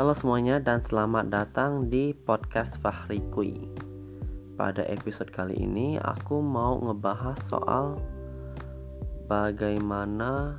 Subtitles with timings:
[0.00, 3.68] Halo semuanya dan selamat datang di podcast Fahri Kui.
[4.56, 8.00] Pada episode kali ini aku mau ngebahas soal
[9.28, 10.56] bagaimana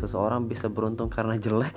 [0.00, 1.76] seseorang bisa beruntung karena jelek.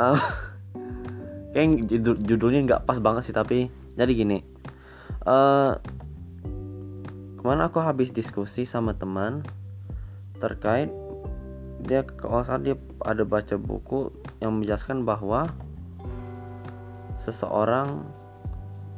[0.00, 0.16] uh,
[1.52, 4.40] kayak judul, judulnya nggak pas banget sih tapi jadi gini.
[5.28, 5.76] Uh,
[7.36, 9.44] ke mana aku habis diskusi sama teman
[10.40, 10.88] terkait
[11.84, 14.10] dia kalau saat dia ada baca buku
[14.42, 15.46] yang menjelaskan bahwa
[17.22, 18.06] seseorang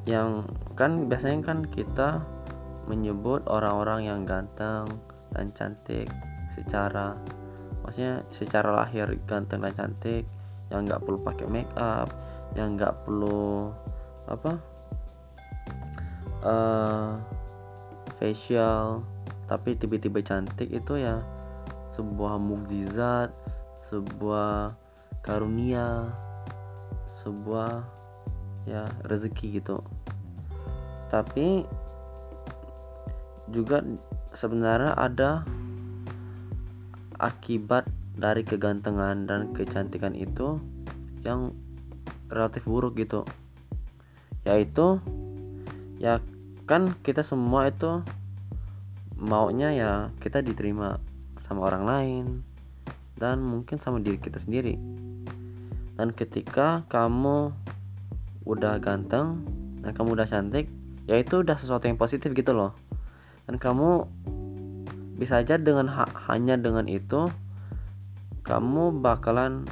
[0.08, 0.46] yang
[0.78, 2.24] kan biasanya kan kita
[2.88, 4.88] menyebut orang-orang yang ganteng
[5.36, 6.08] dan cantik
[6.56, 7.14] secara
[7.84, 10.24] maksudnya secara lahir ganteng dan cantik
[10.72, 12.08] yang nggak perlu pakai make up
[12.56, 13.70] yang nggak perlu
[14.30, 14.52] apa
[16.42, 17.18] uh,
[18.18, 19.04] facial
[19.50, 21.18] tapi tiba-tiba cantik itu ya
[21.98, 23.34] sebuah mukjizat,
[23.90, 24.78] sebuah
[25.26, 26.06] karunia,
[27.26, 27.82] sebuah
[28.64, 29.82] ya rezeki gitu.
[31.10, 31.66] Tapi
[33.50, 33.82] juga
[34.30, 35.42] sebenarnya ada
[37.18, 40.62] akibat dari kegantengan dan kecantikan itu
[41.26, 41.50] yang
[42.30, 43.26] relatif buruk gitu.
[44.46, 45.02] Yaitu
[45.98, 46.22] ya
[46.64, 48.00] kan kita semua itu
[49.18, 49.90] maunya ya
[50.22, 50.96] kita diterima
[51.44, 52.26] sama orang lain
[53.20, 54.80] dan mungkin sama diri kita sendiri.
[56.00, 57.52] Dan ketika kamu
[58.48, 59.44] udah ganteng
[59.84, 60.66] dan kamu udah cantik
[61.04, 62.72] ya itu udah sesuatu yang positif gitu loh.
[63.44, 64.08] Dan kamu
[65.20, 67.28] bisa aja dengan ha hanya dengan itu
[68.40, 69.68] kamu bakalan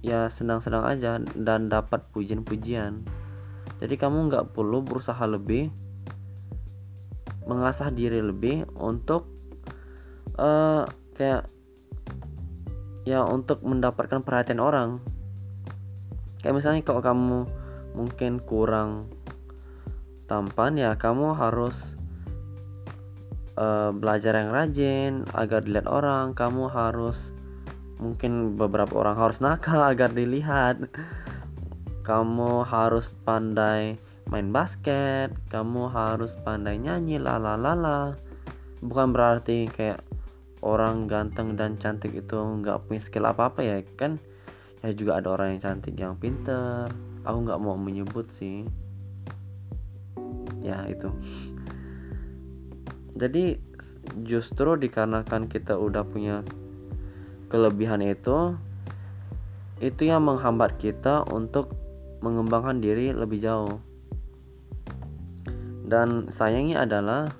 [0.00, 3.04] ya senang-senang aja dan dapat pujian-pujian.
[3.84, 5.68] Jadi kamu nggak perlu berusaha lebih
[7.44, 9.28] mengasah diri lebih untuk
[10.40, 11.48] uh, kayak
[13.04, 15.00] ya untuk mendapatkan perhatian orang.
[16.40, 17.38] Kayak misalnya kalau kamu
[17.92, 19.10] mungkin kurang
[20.30, 21.74] tampan ya kamu harus
[23.58, 26.32] uh, belajar yang rajin agar dilihat orang.
[26.32, 27.16] Kamu harus
[28.00, 30.88] mungkin beberapa orang harus nakal agar dilihat.
[32.04, 34.00] Kamu harus pandai
[34.30, 38.14] main basket kamu harus pandai nyanyi lalalala
[38.78, 40.06] bukan berarti kayak
[40.60, 44.20] orang ganteng dan cantik itu nggak punya skill apa apa ya kan?
[44.80, 46.88] Ya juga ada orang yang cantik yang pinter.
[47.24, 48.64] Aku nggak mau menyebut sih.
[50.60, 51.08] Ya itu.
[53.16, 53.60] Jadi
[54.24, 56.40] justru dikarenakan kita udah punya
[57.52, 58.56] kelebihan itu
[59.80, 61.72] itu yang menghambat kita untuk
[62.20, 63.80] mengembangkan diri lebih jauh.
[65.88, 67.32] Dan sayangnya adalah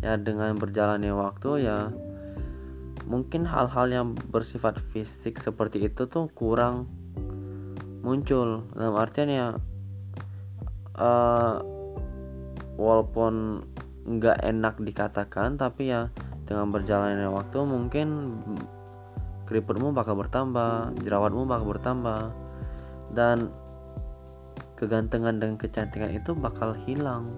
[0.00, 1.92] ya dengan berjalannya waktu ya
[3.10, 6.86] mungkin hal-hal yang bersifat fisik seperti itu tuh kurang
[8.06, 8.62] muncul.
[8.70, 9.46] Dalam artian ya
[10.94, 11.58] uh,
[12.78, 13.66] walaupun
[14.06, 16.06] nggak enak dikatakan tapi ya
[16.46, 18.08] dengan berjalannya waktu mungkin
[19.50, 22.30] keriputmu bakal bertambah jerawatmu bakal bertambah
[23.18, 23.50] dan
[24.78, 27.34] kegantengan dan kecantikan itu bakal hilang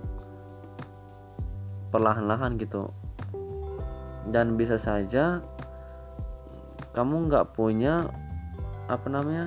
[1.90, 2.88] perlahan-lahan gitu.
[4.30, 5.42] Dan bisa saja
[6.92, 8.04] kamu nggak punya
[8.86, 9.46] apa namanya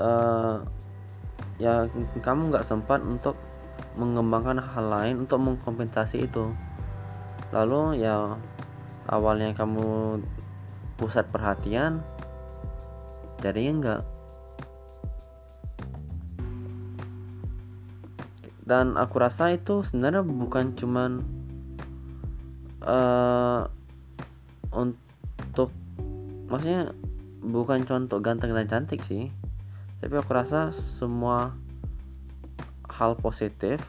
[0.00, 0.64] uh,
[1.60, 1.86] ya
[2.24, 3.36] kamu nggak sempat untuk
[3.96, 6.48] mengembangkan hal lain untuk mengkompensasi itu.
[7.52, 8.40] Lalu ya
[9.08, 10.20] awalnya kamu
[10.96, 12.00] pusat perhatian
[13.42, 14.02] jadinya enggak
[18.62, 21.10] dan aku rasa itu sebenarnya bukan cuman
[22.86, 23.66] uh,
[24.72, 25.11] untuk
[26.52, 26.92] maksudnya
[27.40, 29.32] bukan contoh ganteng dan cantik sih.
[30.04, 30.68] Tapi aku rasa
[31.00, 31.56] semua
[32.92, 33.80] hal positif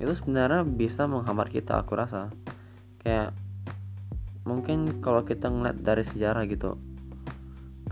[0.00, 2.32] itu sebenarnya bisa menghambat kita aku rasa.
[3.04, 3.36] Kayak
[4.48, 6.80] mungkin kalau kita ngeliat dari sejarah gitu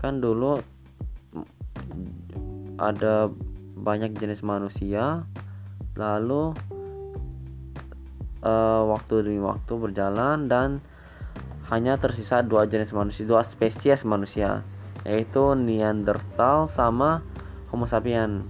[0.01, 0.57] kan dulu
[2.79, 3.27] ada
[3.75, 5.27] banyak jenis manusia
[5.99, 6.55] lalu
[8.41, 10.79] uh, waktu demi waktu berjalan dan
[11.69, 14.65] hanya tersisa dua jenis manusia, dua spesies manusia,
[15.05, 17.21] yaitu Neanderthal sama
[17.69, 18.49] Homo sapien.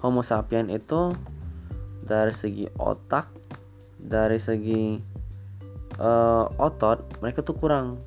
[0.00, 1.12] Homo sapien itu
[2.04, 3.28] dari segi otak,
[4.00, 4.96] dari segi
[6.00, 8.00] uh, otot, mereka tuh kurang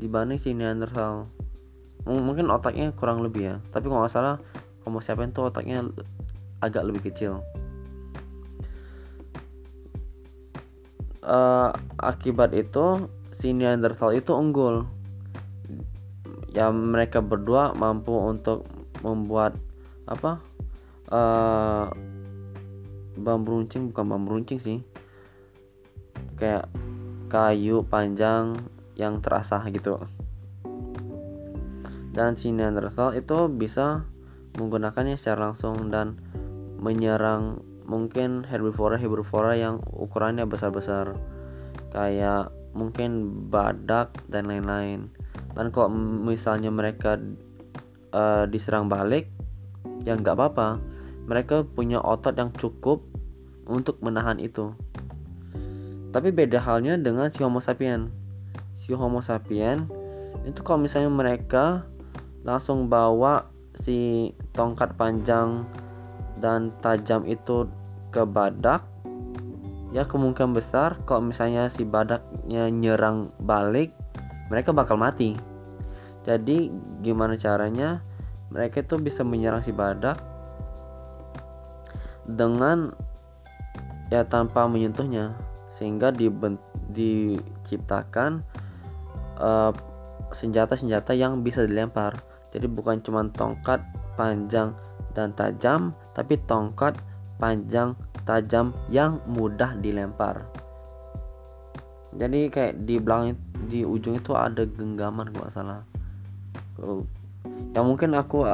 [0.00, 1.28] dibanding si Neanderthal.
[2.08, 4.36] M mungkin otaknya kurang lebih ya, tapi kalau nggak salah
[4.88, 5.84] Homo sapien tuh otaknya
[6.64, 7.44] agak lebih kecil.
[11.28, 11.68] Uh,
[12.00, 13.04] akibat itu
[13.38, 14.86] si Neanderthal itu unggul.
[16.50, 18.66] Ya mereka berdua mampu untuk
[19.04, 19.54] membuat
[20.08, 20.42] apa
[21.12, 21.86] uh,
[23.14, 24.78] bambu runcing bukan bambu runcing sih.
[26.38, 26.70] Kayak
[27.30, 28.58] kayu panjang
[28.98, 30.02] yang terasah gitu.
[32.10, 34.02] Dan si Neanderthal itu bisa
[34.58, 36.18] menggunakannya secara langsung dan
[36.82, 41.14] menyerang mungkin herbivora herbivora yang ukurannya besar-besar.
[41.94, 43.10] Kayak mungkin
[43.50, 45.10] badak dan lain-lain.
[45.58, 45.90] Dan kalau
[46.22, 47.18] misalnya mereka
[48.14, 49.26] uh, diserang balik
[50.06, 50.78] ya nggak apa-apa.
[51.26, 53.02] Mereka punya otot yang cukup
[53.66, 54.72] untuk menahan itu.
[56.14, 58.08] Tapi beda halnya dengan si homo sapien
[58.88, 59.84] si homo sapien
[60.48, 61.84] itu kalau misalnya mereka
[62.40, 63.44] langsung bawa
[63.84, 65.68] si tongkat panjang
[66.40, 67.68] dan tajam itu
[68.08, 68.80] ke badak
[69.88, 73.92] ya kemungkinan besar kalau misalnya si badaknya nyerang balik
[74.48, 75.36] mereka bakal mati.
[76.24, 76.72] Jadi
[77.04, 78.00] gimana caranya?
[78.48, 80.16] Mereka itu bisa menyerang si badak
[82.24, 82.92] dengan
[84.08, 85.36] ya tanpa menyentuhnya.
[85.76, 86.10] Sehingga
[86.92, 88.42] diciptakan
[89.36, 89.72] uh,
[90.32, 92.16] senjata-senjata yang bisa dilempar.
[92.52, 93.84] Jadi bukan cuma tongkat
[94.16, 94.72] panjang
[95.12, 96.96] dan tajam tapi tongkat
[97.36, 97.94] panjang
[98.28, 100.44] tajam yang mudah dilempar.
[102.12, 103.40] Jadi kayak di belakang
[103.72, 105.80] di ujung itu ada genggaman gak salah.
[107.72, 108.44] Yang mungkin aku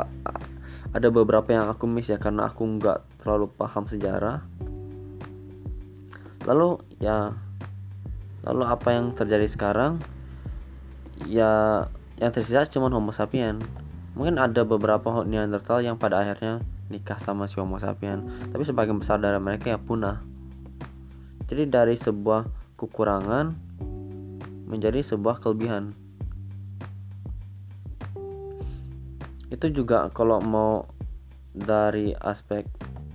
[0.94, 4.46] ada beberapa yang aku miss ya karena aku nggak terlalu paham sejarah.
[6.46, 7.34] Lalu ya
[8.46, 9.98] lalu apa yang terjadi sekarang?
[11.26, 11.84] Ya
[12.22, 13.58] yang tersisa cuma Homo sapien
[14.14, 16.62] mungkin ada beberapa Neanderthal yang pada akhirnya
[16.92, 20.20] nikah sama si Homo sapien tapi sebagian besar dari mereka ya punah.
[21.48, 22.48] Jadi dari sebuah
[22.80, 23.52] kekurangan
[24.68, 25.92] menjadi sebuah kelebihan.
[29.52, 30.88] Itu juga kalau mau
[31.54, 32.66] dari aspek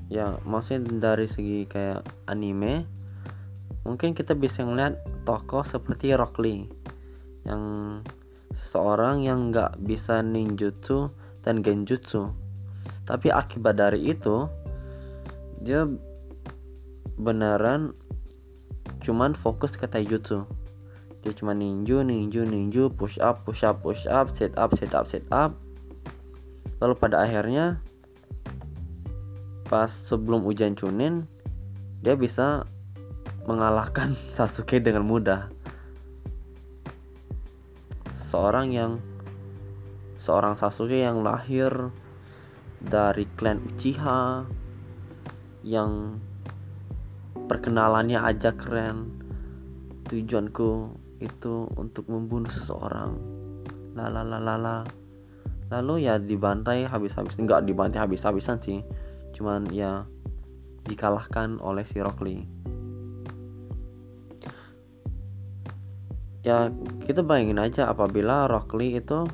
[0.08, 2.02] ya maksudnya dari segi kayak
[2.32, 2.88] anime
[3.84, 6.66] mungkin kita bisa ngeliat tokoh seperti Rock Lee
[7.44, 7.64] yang
[8.56, 11.12] seseorang yang nggak bisa ninjutsu
[11.44, 12.32] dan genjutsu
[13.10, 14.46] tapi akibat dari itu
[15.66, 15.90] dia
[17.18, 17.98] beneran
[19.02, 20.46] cuman fokus ke taijutsu.
[21.26, 25.10] Dia cuma ninju ninju ninju push up push up push up sit up sit up
[25.10, 25.58] sit up.
[26.80, 27.82] Lalu pada akhirnya
[29.66, 31.26] pas sebelum ujian Chunin
[32.06, 32.70] dia bisa
[33.50, 35.50] mengalahkan Sasuke dengan mudah.
[38.30, 39.02] Seorang yang
[40.22, 41.90] seorang Sasuke yang lahir
[42.84, 44.48] dari klan Uchiha
[45.68, 46.20] yang
[47.48, 49.20] perkenalannya aja keren.
[50.08, 53.20] Tujuanku itu untuk membunuh seseorang.
[53.94, 54.88] Lalalala
[55.70, 57.36] lalu ya dibantai habis-habis.
[57.36, 58.80] Enggak dibantai habis-habisan sih.
[59.36, 60.08] Cuman ya
[60.88, 62.60] dikalahkan oleh si Rock Lee
[66.50, 66.72] ya
[67.04, 69.28] kita bayangin aja apabila Rock Lee itu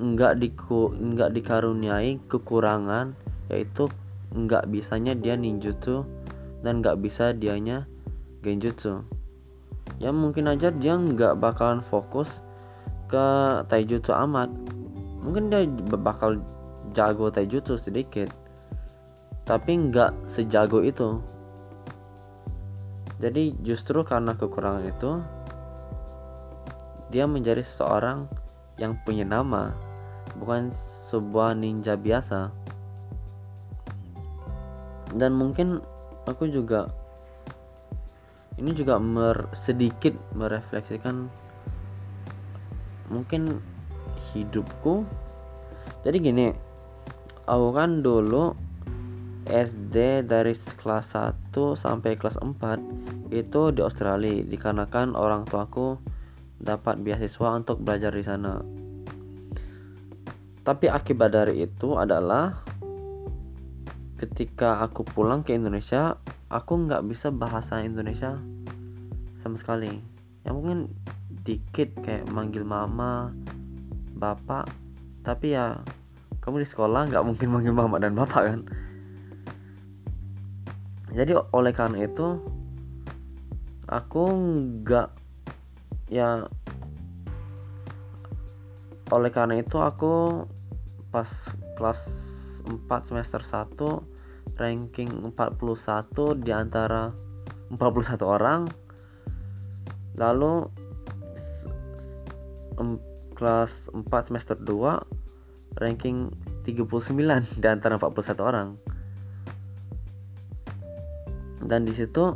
[0.00, 3.12] nggak diku nggak dikaruniai kekurangan
[3.52, 3.84] yaitu
[4.32, 6.08] nggak bisanya dia ninjutsu
[6.64, 7.84] dan nggak bisa dianya
[8.40, 9.04] genjutsu.
[10.00, 12.32] Ya mungkin aja dia nggak bakalan fokus
[13.12, 13.26] ke
[13.68, 14.48] taijutsu amat.
[15.20, 15.68] Mungkin dia
[16.00, 16.40] bakal
[16.96, 18.32] jago taijutsu sedikit
[19.44, 21.20] tapi nggak sejago itu.
[23.20, 25.20] Jadi justru karena kekurangan itu
[27.12, 28.24] dia menjadi seseorang
[28.80, 29.89] yang punya nama
[30.38, 30.70] bukan
[31.10, 32.54] sebuah ninja biasa.
[35.16, 35.82] Dan mungkin
[36.30, 36.86] aku juga
[38.60, 41.26] ini juga mer sedikit merefleksikan
[43.10, 43.58] mungkin
[44.30, 45.02] hidupku.
[46.06, 46.46] Jadi gini
[47.50, 48.54] aku kan dulu
[49.50, 55.98] SD dari kelas 1 sampai kelas 4 itu di Australia dikarenakan orang tuaku
[56.60, 58.60] dapat beasiswa untuk belajar di sana
[60.70, 62.62] tapi akibat dari itu adalah
[64.22, 66.14] ketika aku pulang ke Indonesia
[66.46, 68.38] aku nggak bisa bahasa Indonesia
[69.42, 69.90] sama sekali.
[70.46, 70.86] Ya mungkin
[71.42, 73.34] dikit kayak manggil mama
[74.14, 74.70] bapak
[75.26, 75.82] tapi ya
[76.38, 78.60] kamu di sekolah nggak mungkin manggil mama dan bapak kan?
[81.10, 82.38] Jadi oleh karena itu
[83.90, 84.22] aku
[84.86, 85.10] nggak
[86.14, 86.46] ya
[89.10, 90.46] oleh karena itu aku
[91.10, 91.28] pas
[91.74, 92.00] kelas
[92.66, 97.10] 4 semester 1 ranking 41 di antara
[97.70, 98.70] 41 orang.
[100.18, 100.70] Lalu
[103.36, 106.30] kelas 4 semester 2 ranking
[106.66, 108.68] 39 di antara 41 orang.
[111.60, 112.34] Dan di situ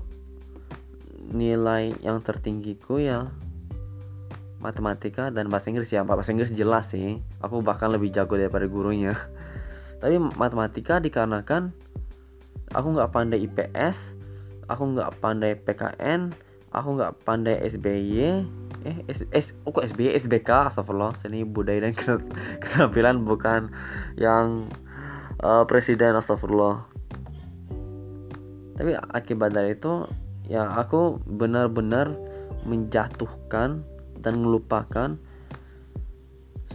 [1.35, 3.33] nilai yang tertinggiku ya
[4.65, 7.21] matematika dan bahasa Inggris ya bahasa Inggris jelas sih.
[7.45, 9.13] Aku bahkan lebih jago daripada gurunya.
[10.01, 11.77] Tapi matematika dikarenakan
[12.73, 14.25] aku nggak pandai IPS
[14.69, 16.33] aku nggak pandai PKN
[16.73, 18.43] aku nggak pandai SBY
[18.85, 21.17] eh S, S oh SBY SBK astagfirullah.
[21.25, 21.97] Seni budaya dan
[22.63, 23.73] keterampilan bukan
[24.21, 24.69] yang
[25.41, 26.85] uh, presiden astagfirullah.
[28.75, 30.05] Tapi akibat dari itu
[30.51, 32.13] ya aku benar-benar
[32.69, 33.87] menjatuhkan
[34.25, 35.21] dan melupakan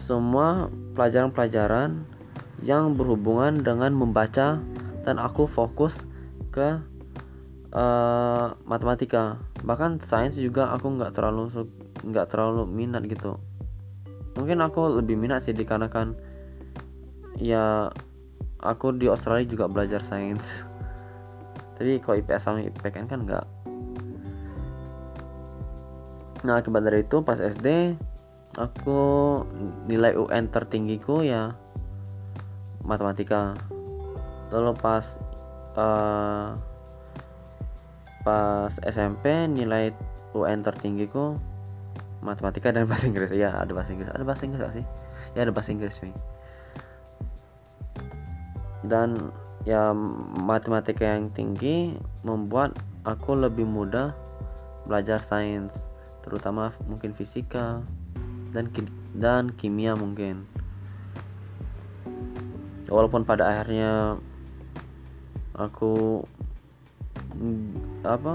[0.06, 2.06] semua pelajaran-pelajaran
[2.66, 4.62] yang berhubungan dengan membaca
[5.06, 5.94] dan aku fokus
[6.50, 6.82] ke
[7.74, 9.38] uh, matematika.
[9.66, 11.68] Bahkan sains juga aku nggak terlalu
[12.06, 13.38] nggak terlalu minat gitu.
[14.38, 16.16] Mungkin aku lebih minat sih dikarenakan
[17.40, 17.92] ya
[18.60, 20.64] aku di Australia juga belajar sains.
[21.80, 23.59] Tapi kalau IPS sama IPK kan nggak
[26.40, 28.00] nah akibat dari itu pas SD
[28.56, 29.02] aku
[29.86, 31.54] nilai UN tertinggiku ya
[32.84, 33.54] matematika.
[34.50, 35.06] Lalu pas
[35.78, 36.58] uh,
[38.26, 39.94] pas SMP nilai
[40.34, 41.38] UN tertinggiku
[42.24, 43.30] matematika dan bahasa Inggris.
[43.36, 44.10] Ya ada bahasa Inggris.
[44.10, 44.86] Ada bahasa Inggris gak sih?
[45.38, 46.16] Ya ada bahasa Inggris nih
[48.86, 49.32] dan
[49.68, 49.92] ya
[50.40, 54.16] matematika yang tinggi membuat aku lebih mudah
[54.88, 55.72] belajar sains
[56.26, 57.84] terutama mungkin fisika
[58.52, 58.70] dan
[59.16, 60.46] dan kimia mungkin.
[62.90, 64.18] Walaupun pada akhirnya
[65.54, 66.26] aku
[68.02, 68.34] apa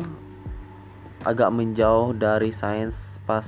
[1.25, 3.45] agak menjauh dari sains pas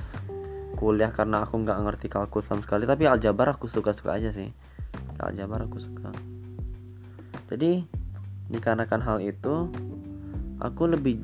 [0.77, 2.83] kuliah karena aku nggak ngerti kalkulus sama sekali.
[2.83, 4.51] Tapi aljabar aku suka-suka aja sih.
[5.17, 6.11] Aljabar aku suka.
[7.47, 7.85] Jadi
[8.51, 9.71] dikarenakan hal itu
[10.59, 11.21] aku lebih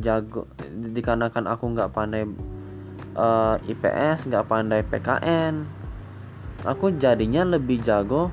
[0.00, 0.48] jago
[0.94, 2.24] dikarenakan aku nggak pandai
[3.16, 5.82] uh, eh, IPS nggak pandai PKN
[6.62, 8.30] aku jadinya lebih jago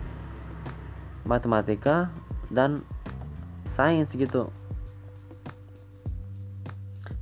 [1.26, 2.10] matematika
[2.50, 2.86] dan
[3.74, 4.50] sains gitu.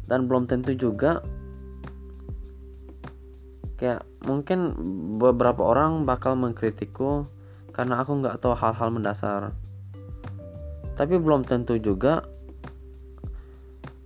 [0.07, 1.19] Dan belum tentu juga
[3.77, 4.73] kayak mungkin
[5.19, 7.27] beberapa orang bakal mengkritikku
[7.75, 9.51] karena aku nggak tahu hal-hal mendasar.
[10.95, 12.25] Tapi belum tentu juga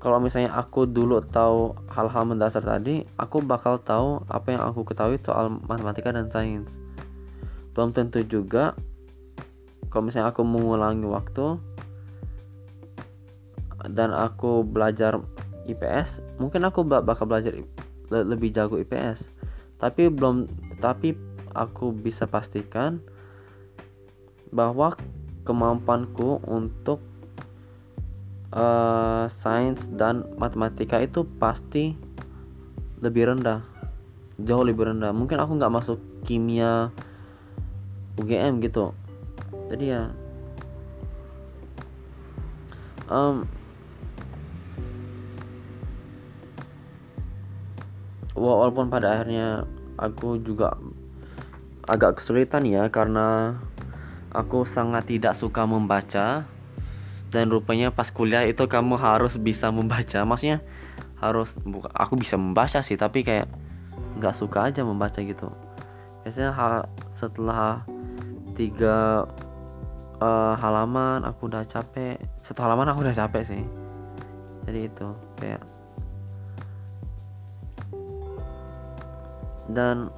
[0.01, 5.21] kalau misalnya aku dulu tahu hal-hal mendasar tadi, aku bakal tahu apa yang aku ketahui
[5.21, 6.65] soal matematika dan sains.
[7.77, 8.73] Belum tentu juga
[9.93, 11.61] kalau misalnya aku mengulangi waktu
[13.93, 15.21] dan aku belajar
[15.69, 17.53] IPS, mungkin aku bakal belajar
[18.09, 19.21] lebih jago IPS.
[19.77, 20.49] Tapi belum
[20.81, 21.13] tapi
[21.53, 22.97] aku bisa pastikan
[24.49, 24.97] bahwa
[25.45, 27.10] kemampuanku untuk
[28.53, 31.95] uh, sains dan matematika itu pasti
[33.01, 33.63] lebih rendah.
[34.41, 35.11] Jauh lebih rendah.
[35.15, 36.91] Mungkin aku nggak masuk kimia
[38.19, 38.93] UGM gitu.
[39.71, 40.11] Jadi ya
[43.11, 43.43] um,
[48.31, 49.67] walaupun pada akhirnya
[49.99, 50.79] aku juga
[51.85, 53.59] agak kesulitan ya karena
[54.31, 56.47] aku sangat tidak suka membaca
[57.31, 60.21] dan rupanya pas kuliah itu kamu harus bisa membaca.
[60.27, 60.59] Maksudnya
[61.23, 63.47] harus buka aku bisa membaca sih tapi kayak
[64.19, 65.47] nggak suka aja membaca gitu.
[66.27, 66.85] Biasanya
[67.15, 67.87] setelah
[68.53, 69.25] tiga
[70.19, 72.19] uh, halaman aku udah capek.
[72.43, 73.63] Satu halaman aku udah capek sih.
[74.67, 75.07] Jadi itu
[75.39, 75.63] kayak
[79.71, 80.11] dan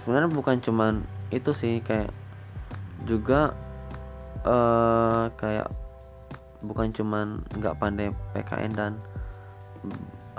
[0.00, 2.08] sebenarnya bukan cuman itu sih kayak
[3.02, 3.52] juga
[4.46, 5.68] uh, kayak
[6.64, 8.92] bukan cuman nggak pandai PKN dan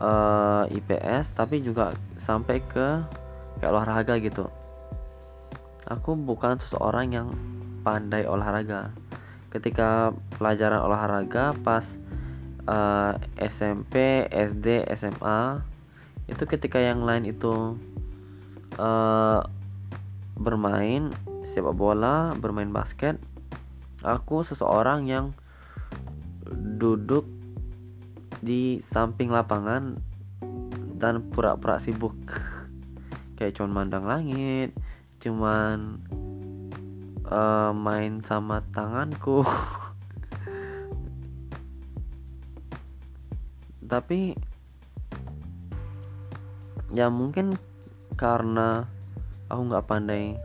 [0.02, 3.06] uh, eh, IPS tapi juga sampai ke
[3.62, 4.50] kayak olahraga gitu.
[5.86, 7.30] Aku bukan seseorang yang
[7.86, 8.90] pandai olahraga.
[9.54, 11.86] Ketika pelajaran olahraga pas
[12.66, 15.62] uh, eh, SMP SD SMA
[16.26, 17.78] itu ketika yang lain itu
[18.82, 19.46] uh,
[20.36, 21.14] bermain
[21.46, 23.22] sepak bola, bermain basket,
[24.02, 25.38] aku seseorang yang
[26.78, 27.30] duduk
[28.42, 29.98] di samping lapangan
[30.98, 32.18] dan pura-pura sibuk.
[33.38, 34.74] Kayak cuman mandang langit,
[35.22, 36.02] cuman
[37.30, 39.46] uh, main sama tanganku.
[43.92, 44.34] Tapi
[46.96, 47.60] ya mungkin
[48.16, 48.88] karena
[49.52, 50.40] aku nggak pandai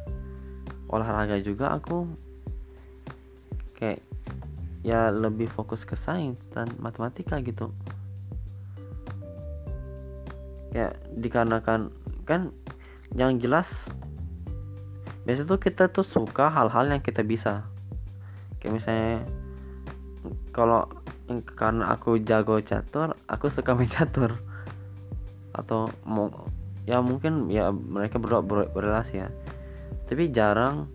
[0.91, 2.11] olahraga juga aku
[3.79, 4.03] kayak
[4.83, 7.71] ya lebih fokus ke sains dan matematika gitu.
[10.75, 11.95] Ya dikarenakan
[12.27, 12.55] kan
[13.15, 13.67] yang jelas
[15.27, 17.65] biasanya tuh kita tuh suka hal-hal yang kita bisa.
[18.59, 19.17] Kayak misalnya
[20.51, 20.91] kalau
[21.55, 24.37] karena aku jago catur aku suka main catur.
[25.55, 26.31] Atau mau
[26.89, 29.29] ya mungkin ya mereka berdua ber berrelasi ya
[30.11, 30.91] tapi jarang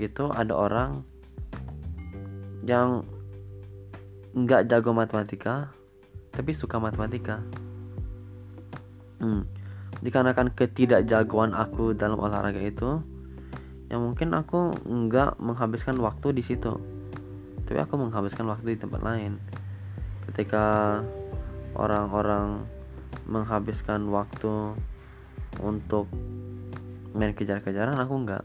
[0.00, 1.04] gitu ada orang
[2.64, 3.04] yang
[4.32, 5.68] nggak jago matematika
[6.32, 7.44] tapi suka matematika
[9.20, 9.44] hmm.
[10.00, 13.00] dikarenakan ketidakjagoan aku dalam olahraga itu
[13.92, 16.76] yang mungkin aku nggak menghabiskan waktu di situ
[17.68, 19.36] tapi aku menghabiskan waktu di tempat lain
[20.32, 21.00] ketika
[21.76, 22.64] orang-orang
[23.28, 24.74] menghabiskan waktu
[25.60, 26.08] untuk
[27.16, 28.44] main kejar-kejaran aku nggak.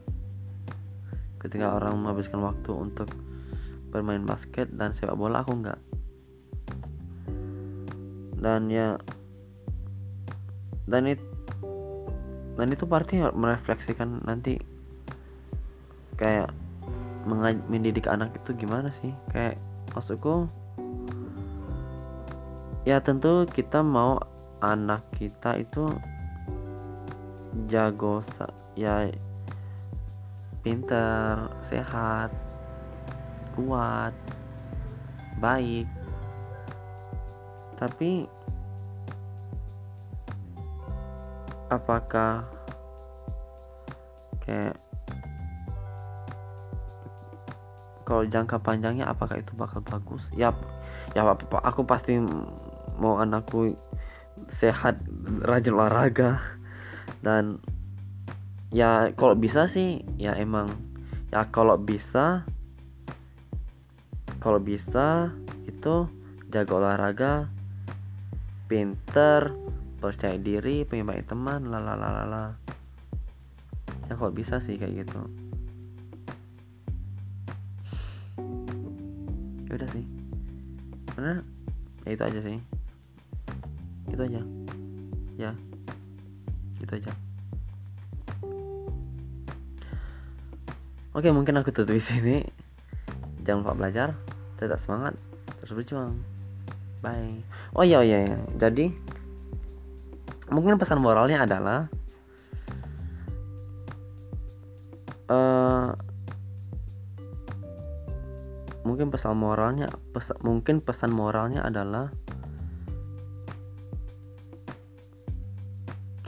[1.44, 3.12] Ketika orang menghabiskan waktu untuk
[3.92, 5.80] bermain basket dan sepak bola aku nggak.
[8.42, 8.98] Dan ya
[10.90, 11.24] dan itu
[12.56, 14.58] dan itu berarti merefleksikan nanti
[16.18, 16.52] kayak
[17.70, 19.12] mendidik anak itu gimana sih?
[19.30, 19.60] Kayak
[19.94, 20.50] maksudku
[22.88, 24.18] ya tentu kita mau
[24.62, 25.90] anak kita itu
[27.70, 28.26] jago
[28.76, 29.12] ya
[30.62, 32.32] pinter sehat
[33.58, 34.14] kuat
[35.42, 35.90] baik.
[37.82, 38.30] Tapi
[41.74, 42.46] apakah
[44.46, 44.78] kayak
[48.06, 50.22] kalau jangka panjangnya apakah itu bakal bagus?
[50.38, 50.54] Ya
[51.18, 51.26] ya
[51.66, 52.22] aku pasti
[53.02, 53.74] mau anakku
[54.52, 55.02] sehat
[55.42, 56.38] rajin olahraga
[57.26, 57.58] dan
[58.72, 60.72] ya kalau bisa sih ya emang.
[61.32, 62.44] Ya kalau bisa
[64.42, 65.32] kalau bisa
[65.68, 66.08] itu
[66.50, 67.34] jaga olahraga
[68.66, 69.54] pinter
[70.02, 72.58] percaya diri punya banyak teman lalalala
[74.10, 75.22] ya kalau bisa sih kayak gitu.
[79.68, 80.06] Ya udah sih.
[81.16, 81.34] Karena
[82.04, 82.58] ya itu aja sih.
[84.12, 84.42] Itu aja.
[85.40, 85.52] Ya.
[86.84, 87.31] Itu aja
[91.16, 92.36] oke mungkin aku tutup di sini.
[93.42, 94.14] Jangan lupa belajar
[94.62, 95.18] tetap semangat
[95.62, 96.14] terus berjuang.
[97.02, 97.42] Bye.
[97.74, 98.40] Oh iya oh iya, iya.
[98.62, 98.94] jadi
[100.52, 101.88] mungkin pesan moralnya adalah
[105.32, 105.96] uh,
[108.84, 112.12] mungkin pesan moralnya pes, mungkin pesan moralnya adalah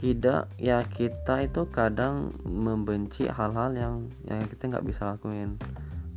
[0.04, 3.94] tidak ya kita itu kadang membenci hal-hal yang
[4.28, 5.56] yang kita nggak bisa lakuin.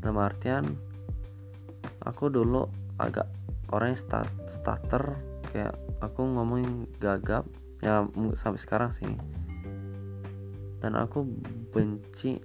[0.04, 0.76] Dalam artian
[2.04, 2.68] aku dulu
[3.00, 3.32] agak
[3.72, 5.16] orang yang start, starter
[5.56, 5.72] kayak
[6.04, 7.48] aku ngomongin gagap
[7.80, 8.04] ya
[8.36, 9.08] sampai sekarang sih.
[10.84, 11.24] Dan aku
[11.72, 12.44] benci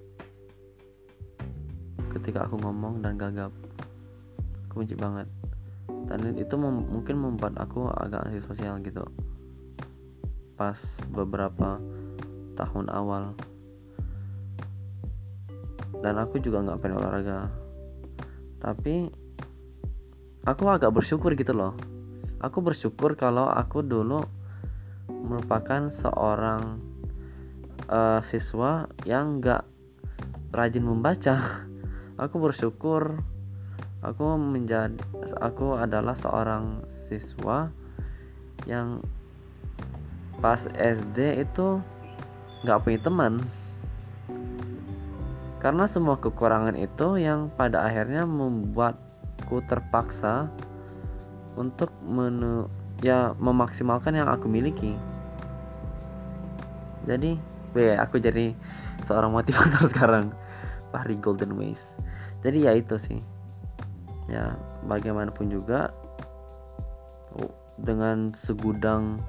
[2.15, 3.51] ketika aku ngomong dan gagap.
[4.71, 5.27] Aku benci banget.
[6.07, 9.03] Dan itu mem mungkin membuat aku agak antisosial gitu
[10.63, 10.79] pas
[11.11, 11.83] beberapa
[12.55, 13.35] tahun awal.
[15.99, 17.51] Dan aku juga nggak pengen olahraga.
[18.63, 19.11] Tapi
[20.47, 21.75] aku agak bersyukur gitu loh.
[22.39, 24.23] Aku bersyukur kalau aku dulu
[25.11, 26.79] merupakan seorang
[27.91, 29.67] uh, siswa yang nggak
[30.55, 31.67] rajin membaca.
[32.23, 33.19] Aku bersyukur.
[34.03, 34.95] Aku menjadi
[35.43, 37.71] aku adalah seorang siswa
[38.67, 39.03] yang
[40.43, 41.79] pas SD itu
[42.67, 43.41] nggak punya teman.
[45.63, 50.51] Karena semua kekurangan itu yang pada akhirnya membuatku terpaksa
[51.55, 52.67] untuk menu
[52.99, 54.99] ya memaksimalkan yang aku miliki.
[57.07, 57.39] Jadi
[57.97, 58.53] aku jadi
[59.07, 60.35] seorang motivator sekarang.
[60.93, 61.81] Fahri Golden Ways
[62.43, 63.21] jadi ya itu sih.
[64.27, 65.95] Ya bagaimanapun juga
[67.79, 69.23] dengan segudang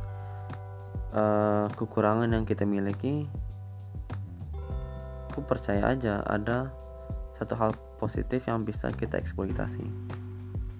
[1.13, 3.30] uh, kekurangan yang kita miliki
[5.34, 6.69] aku percaya aja ada
[7.41, 9.82] satu hal positif yang bisa kita eksploitasi.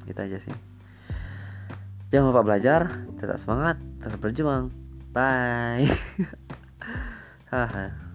[0.06, 0.54] Itu aja sih.
[2.14, 2.86] Jangan lupa belajar
[3.18, 4.70] tetap semangat tetap berjuang.
[5.10, 5.90] Bye